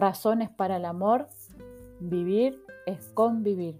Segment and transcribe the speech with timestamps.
[0.00, 1.28] razones para el amor,
[2.00, 3.78] vivir es convivir.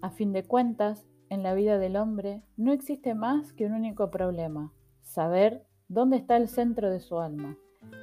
[0.00, 4.10] A fin de cuentas, en la vida del hombre no existe más que un único
[4.10, 7.56] problema, saber dónde está el centro de su alma,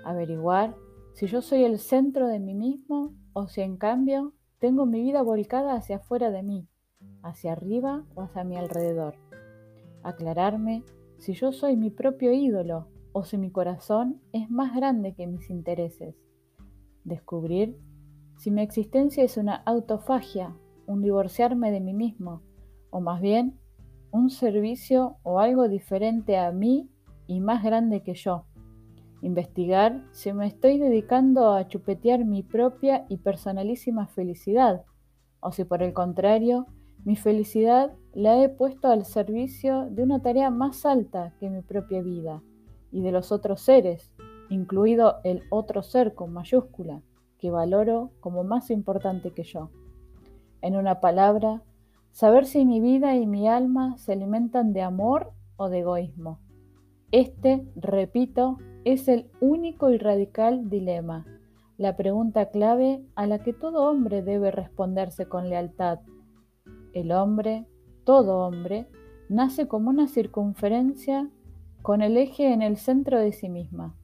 [0.05, 0.75] averiguar
[1.13, 5.23] si yo soy el centro de mí mismo o si en cambio tengo mi vida
[5.23, 6.67] volcada hacia afuera de mí,
[7.23, 9.15] hacia arriba o hacia mi alrededor.
[10.03, 10.83] Aclararme
[11.17, 15.49] si yo soy mi propio ídolo o si mi corazón es más grande que mis
[15.49, 16.26] intereses.
[17.07, 17.79] Descubrir
[18.35, 20.57] si mi existencia es una autofagia,
[20.87, 22.41] un divorciarme de mí mismo,
[22.89, 23.57] o más bien
[24.11, 26.89] un servicio o algo diferente a mí
[27.25, 28.43] y más grande que yo.
[29.21, 34.83] Investigar si me estoy dedicando a chupetear mi propia y personalísima felicidad,
[35.39, 36.65] o si por el contrario,
[37.05, 42.01] mi felicidad la he puesto al servicio de una tarea más alta que mi propia
[42.01, 42.43] vida
[42.91, 44.11] y de los otros seres,
[44.49, 47.01] incluido el otro ser con mayúscula,
[47.37, 49.69] que valoro como más importante que yo.
[50.61, 51.61] En una palabra,
[52.11, 56.39] saber si mi vida y mi alma se alimentan de amor o de egoísmo.
[57.11, 61.25] Este, repito, es el único y radical dilema,
[61.77, 65.99] la pregunta clave a la que todo hombre debe responderse con lealtad.
[66.93, 67.67] El hombre,
[68.03, 68.87] todo hombre,
[69.29, 71.29] nace como una circunferencia
[71.83, 73.95] con el eje en el centro de sí misma.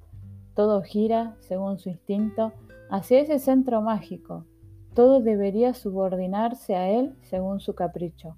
[0.56, 2.54] Todo gira, según su instinto,
[2.90, 4.46] hacia ese centro mágico.
[4.94, 8.38] Todo debería subordinarse a él según su capricho.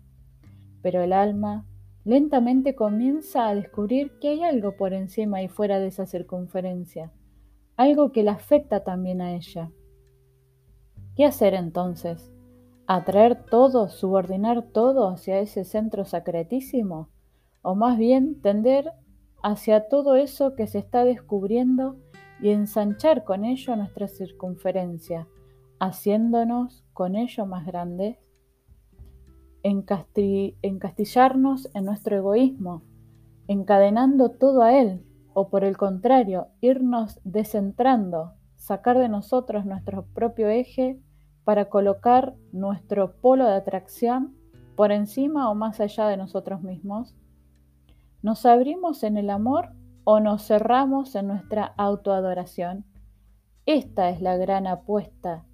[0.82, 1.66] Pero el alma
[2.06, 7.12] lentamente comienza a descubrir que hay algo por encima y fuera de esa circunferencia,
[7.76, 9.72] algo que la afecta también a ella.
[11.16, 12.32] ¿Qué hacer entonces?
[12.88, 17.10] ¿Atraer todo, subordinar todo hacia ese centro sacratísimo?
[17.64, 18.92] ¿O más bien tender
[19.46, 21.98] hacia todo eso que se está descubriendo
[22.42, 25.28] y ensanchar con ello nuestra circunferencia,
[25.80, 28.18] haciéndonos con ello más grandes?
[29.62, 32.81] encastillarnos en nuestro egoísmo,
[33.47, 35.03] encadenando todo a él,
[35.34, 41.00] o por el contrario, irnos descentrando, sacar de nosotros nuestro propio eje
[41.44, 44.36] para colocar nuestro polo de atracción
[44.75, 47.16] por encima o más allá de nosotros mismos?
[48.25, 49.69] ¿Nos abrimos en el amor
[50.03, 52.84] o nos cerramos en nuestra autoadoración?
[53.68, 55.46] Esta es la gran apuesta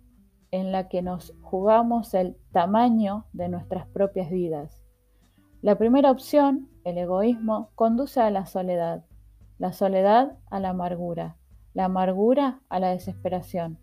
[0.52, 4.82] en la que nos jugamos el tamaño de nuestras propias vidas.
[5.62, 9.04] La primera opción, el egoísmo, conduce a la soledad,
[9.58, 11.36] la soledad a la amargura,
[11.74, 13.80] la amargura a la desesperación.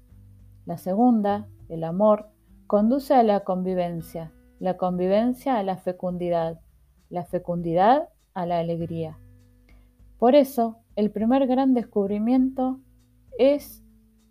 [0.64, 2.30] La segunda, el amor,
[2.66, 6.62] conduce a la convivencia, la convivencia a la fecundidad,
[7.10, 9.18] la fecundidad a la alegría.
[10.18, 12.78] Por eso, el primer gran descubrimiento
[13.36, 13.82] es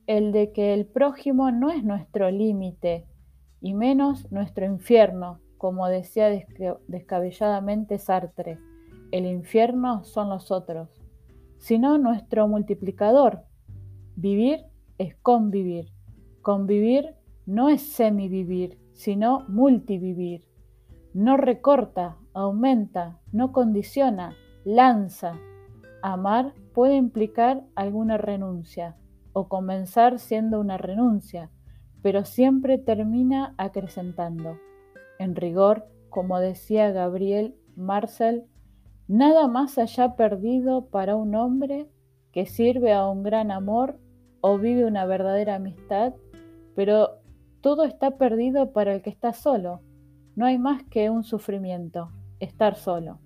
[0.08, 3.06] el de que el prójimo no es nuestro límite
[3.60, 6.30] y menos nuestro infierno, como decía
[6.88, 8.60] descabelladamente Sartre.
[9.12, 10.90] El infierno son los otros,
[11.58, 13.44] sino nuestro multiplicador.
[14.16, 14.64] Vivir
[14.98, 15.92] es convivir.
[16.42, 17.14] Convivir
[17.46, 20.48] no es semivivir, sino multivivir.
[21.14, 25.34] No recorta, aumenta, no condiciona, lanza.
[26.04, 28.96] Amar puede implicar alguna renuncia
[29.34, 31.50] o comenzar siendo una renuncia,
[32.04, 34.60] pero siempre termina acrecentando.
[35.18, 38.46] En rigor, como decía Gabriel Marcel,
[39.08, 41.90] nada más allá perdido para un hombre
[42.32, 44.00] que sirve a un gran amor
[44.42, 46.14] o vive una verdadera amistad,
[46.76, 47.18] pero
[47.62, 49.82] todo está perdido para el que está solo.
[50.36, 53.20] No hay más que un sufrimiento estar solo.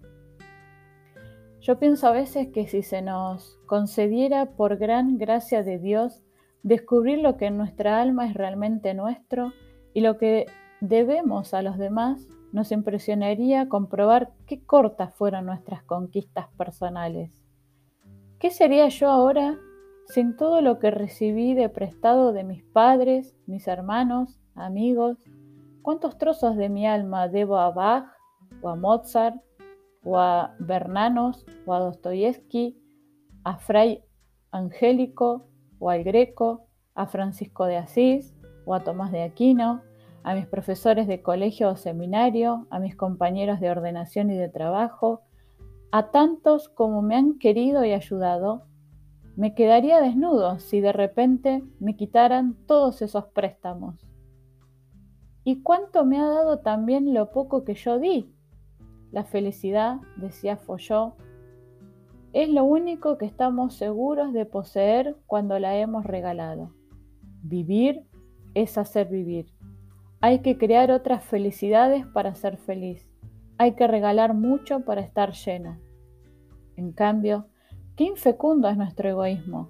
[1.62, 6.24] Yo pienso a veces que si se nos concediera por gran gracia de Dios
[6.64, 9.54] descubrir lo que en nuestra alma es realmente nuestro
[9.94, 10.48] y lo que
[10.80, 17.32] debemos a los demás, nos impresionaría comprobar qué cortas fueron nuestras conquistas personales.
[18.40, 19.58] ¿Qué sería yo ahora
[20.08, 25.18] sin todo lo que recibí de prestado de mis padres, mis hermanos, amigos?
[25.82, 28.06] ¿Cuántos trozos de mi alma debo a Bach,
[28.62, 29.36] o a Mozart,
[30.04, 32.78] o a Bernanos, o a Dostoyevsky,
[33.44, 34.04] a Fray
[34.52, 35.48] Angélico,
[35.80, 38.36] o al Greco, a Francisco de Asís,
[38.66, 39.82] o a Tomás de Aquino,
[40.24, 45.22] a mis profesores de colegio o seminario, a mis compañeros de ordenación y de trabajo,
[45.92, 48.64] a tantos como me han querido y ayudado,
[49.36, 54.06] me quedaría desnudo si de repente me quitaran todos esos préstamos.
[55.44, 58.32] ¿Y cuánto me ha dado también lo poco que yo di?
[59.12, 61.16] La felicidad, decía Folló,
[62.34, 66.74] es lo único que estamos seguros de poseer cuando la hemos regalado.
[67.44, 68.06] Vivir
[68.54, 69.52] es hacer vivir.
[70.22, 73.10] Hay que crear otras felicidades para ser feliz.
[73.58, 75.78] Hay que regalar mucho para estar lleno.
[76.78, 77.48] En cambio,
[77.98, 79.70] qué infecundo es nuestro egoísmo.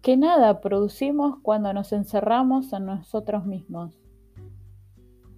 [0.00, 3.98] Que nada producimos cuando nos encerramos en nosotros mismos.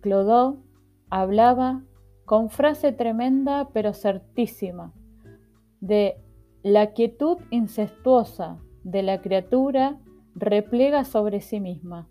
[0.00, 0.62] Clodó
[1.10, 1.82] hablaba
[2.26, 4.92] con frase tremenda pero certísima
[5.80, 6.16] de
[6.62, 9.98] la quietud incestuosa de la criatura
[10.34, 12.08] replega sobre sí misma.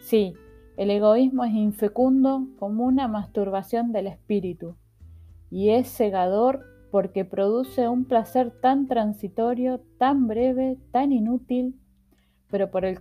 [0.00, 0.34] Sí,
[0.78, 4.76] el egoísmo es infecundo como una masturbación del espíritu
[5.50, 11.78] y es cegador porque produce un placer tan transitorio, tan breve, tan inútil,
[12.50, 12.98] pero por el,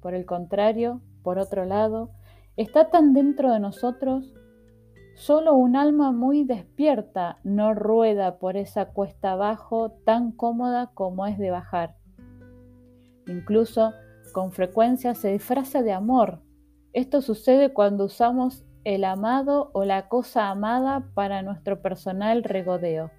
[0.00, 2.10] por el contrario, por otro lado,
[2.56, 4.34] está tan dentro de nosotros,
[5.18, 11.38] solo un alma muy despierta no rueda por esa cuesta abajo tan cómoda como es
[11.38, 11.96] de bajar.
[13.26, 13.92] Incluso
[14.32, 16.40] con frecuencia se disfraza de amor
[16.92, 23.10] esto sucede cuando usamos el amado o la cosa amada para nuestro personal regodeo.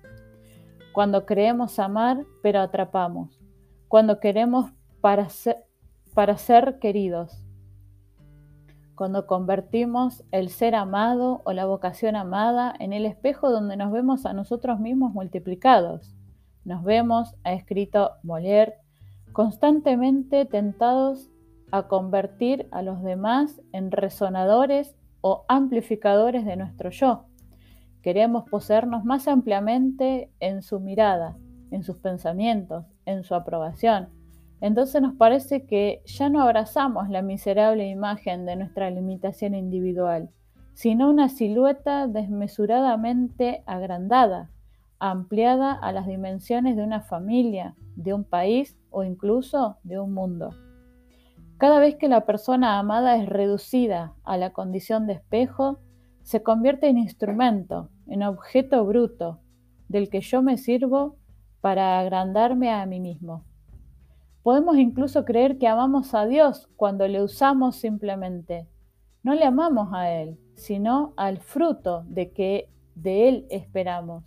[0.92, 3.40] Cuando creemos amar, pero atrapamos.
[3.88, 4.72] Cuando queremos
[5.02, 5.63] para ser,
[6.16, 7.44] para ser queridos.
[9.00, 14.25] Cuando convertimos el ser amado o la vocación amada en el espejo donde nos vemos
[14.25, 16.18] a nosotros mismos multiplicados.
[16.66, 18.74] Nos vemos, ha escrito Molière,
[19.31, 21.30] constantemente tentados
[21.72, 27.24] a convertir a los demás en resonadores o amplificadores de nuestro yo.
[28.02, 31.38] Queremos poseernos más ampliamente en su mirada,
[31.72, 34.19] en sus pensamientos, en su aprobación.
[34.62, 40.30] Entonces nos parece que ya no abrazamos la miserable imagen de nuestra limitación individual,
[40.74, 44.50] sino una silueta desmesuradamente agrandada,
[45.00, 50.52] ampliada a las dimensiones de una familia, de un país o incluso de un mundo.
[51.58, 55.80] Cada vez que la persona amada es reducida a la condición de espejo,
[56.24, 59.40] se convierte en instrumento, en objeto bruto,
[59.90, 61.18] del que yo me sirvo
[61.60, 63.44] para agrandarme a mí mismo.
[64.50, 68.68] Podemos incluso creer que amamos a Dios cuando le usamos simplemente.
[69.22, 74.24] No le amamos a Él, sino al fruto de que de Él esperamos.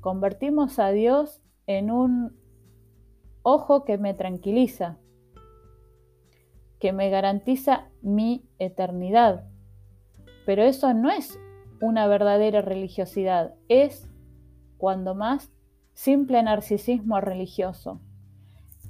[0.00, 2.36] Convertimos a Dios en un
[3.40, 4.98] ojo que me tranquiliza,
[6.78, 9.46] que me garantiza mi eternidad.
[10.44, 11.40] Pero eso no es
[11.80, 14.10] una verdadera religiosidad, es,
[14.76, 15.50] cuando más,
[15.94, 18.02] simple narcisismo religioso.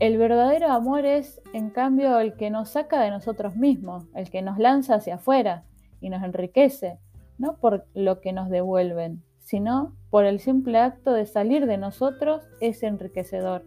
[0.01, 4.43] El verdadero amor es, en cambio, el que nos saca de nosotros mismos, el que
[4.43, 5.65] nos lanza hacia afuera
[6.01, 6.99] y nos enriquece,
[7.39, 12.43] no por lo que nos devuelven, sino por el simple acto de salir de nosotros
[12.61, 13.65] es enriquecedor.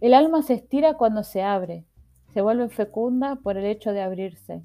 [0.00, 1.84] El alma se estira cuando se abre,
[2.32, 4.62] se vuelve fecunda por el hecho de abrirse.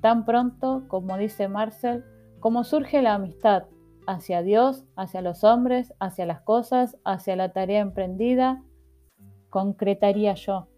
[0.00, 2.04] Tan pronto, como dice Marcel,
[2.38, 3.64] como surge la amistad
[4.06, 8.62] hacia Dios, hacia los hombres, hacia las cosas, hacia la tarea emprendida,
[9.50, 10.68] concretaría yo.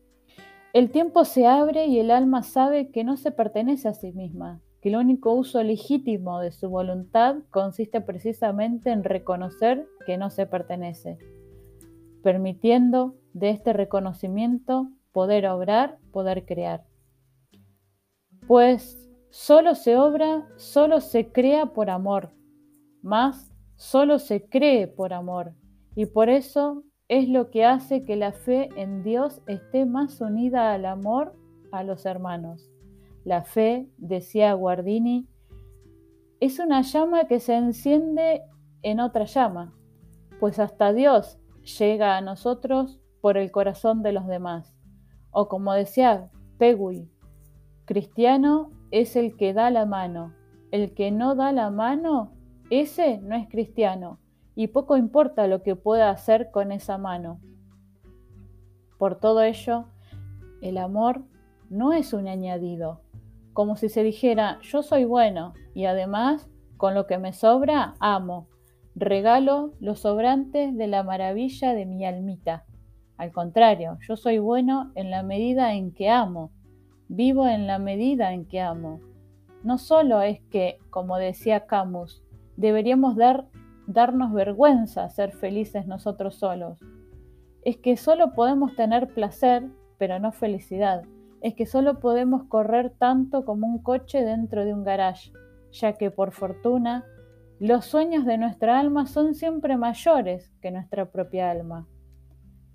[0.73, 4.61] El tiempo se abre y el alma sabe que no se pertenece a sí misma,
[4.81, 10.47] que el único uso legítimo de su voluntad consiste precisamente en reconocer que no se
[10.47, 11.19] pertenece,
[12.23, 16.85] permitiendo de este reconocimiento poder obrar, poder crear.
[18.47, 22.31] Pues solo se obra, solo se crea por amor,
[23.03, 25.53] más solo se cree por amor.
[25.95, 30.73] Y por eso es lo que hace que la fe en Dios esté más unida
[30.73, 31.37] al amor
[31.71, 32.71] a los hermanos.
[33.23, 35.29] La fe, decía Guardini,
[36.41, 38.41] es una llama que se enciende
[38.81, 39.75] en otra llama,
[40.41, 41.39] pues hasta Dios
[41.79, 44.75] llega a nosotros por el corazón de los demás.
[45.33, 47.11] O como decía Pegui,
[47.85, 50.33] cristiano es el que da la mano.
[50.71, 52.33] El que no da la mano,
[52.71, 54.19] ese no es cristiano.
[54.55, 57.41] Y poco importa lo que pueda hacer con esa mano.
[58.99, 59.87] Por todo ello,
[60.61, 61.23] el amor
[61.71, 63.01] no es un añadido,
[63.53, 68.49] como si se dijera, yo soy bueno y además, con lo que me sobra, amo.
[68.95, 72.65] Regalo los sobrantes de la maravilla de mi almita.
[73.17, 76.51] Al contrario, yo soy bueno en la medida en que amo,
[77.09, 79.01] vivo en la medida en que amo.
[79.63, 82.23] No solo es que, como decía Camus,
[82.57, 83.47] deberíamos dar,
[83.87, 86.79] darnos vergüenza ser felices nosotros solos.
[87.65, 91.03] Es que solo podemos tener placer, pero no felicidad.
[91.41, 95.33] Es que solo podemos correr tanto como un coche dentro de un garage,
[95.71, 97.05] ya que por fortuna
[97.59, 101.87] los sueños de nuestra alma son siempre mayores que nuestra propia alma.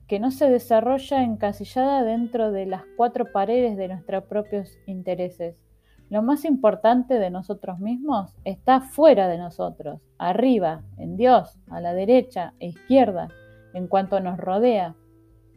[0.08, 5.58] que no se desarrolla encasillada dentro de las cuatro paredes de nuestros propios intereses.
[6.10, 11.94] Lo más importante de nosotros mismos está fuera de nosotros, arriba, en Dios, a la
[11.94, 13.28] derecha e izquierda,
[13.74, 14.96] en cuanto nos rodea.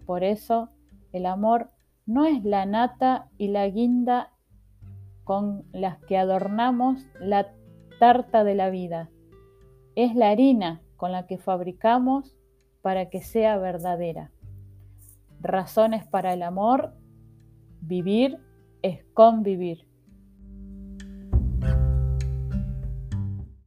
[0.06, 0.70] Por eso,
[1.12, 1.70] el amor
[2.04, 4.32] no es la nata y la guinda
[5.22, 7.52] con las que adornamos la
[8.00, 9.08] tarta de la vida.
[9.94, 12.36] Es la harina con la que fabricamos
[12.82, 14.32] para que sea verdadera.
[15.40, 16.92] Razones para el amor,
[17.80, 18.38] vivir
[18.82, 19.89] es convivir.